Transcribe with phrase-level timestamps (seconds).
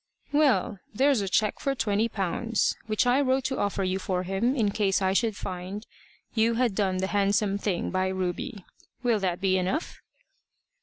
[0.31, 4.55] "Well, there's a cheque for twenty pounds, which I wrote to offer you for him,
[4.55, 5.85] in case I should find
[6.33, 8.65] you had done the handsome thing by Ruby.
[9.03, 10.01] Will that be enough?"